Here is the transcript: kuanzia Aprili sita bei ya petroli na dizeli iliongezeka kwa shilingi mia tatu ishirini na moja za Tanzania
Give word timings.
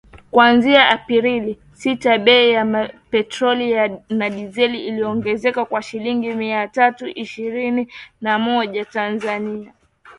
kuanzia 0.31 0.81
Aprili 0.95 1.53
sita 1.81 2.11
bei 2.25 2.45
ya 2.51 2.63
petroli 3.09 3.69
na 4.09 4.29
dizeli 4.29 4.87
iliongezeka 4.87 5.65
kwa 5.65 5.81
shilingi 5.81 6.33
mia 6.33 6.67
tatu 6.67 7.07
ishirini 7.07 7.91
na 8.21 8.39
moja 8.39 8.83
za 8.83 8.89
Tanzania 8.91 9.73